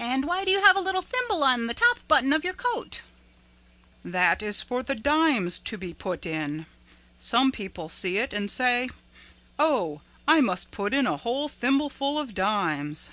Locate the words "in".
6.26-6.66, 10.92-11.06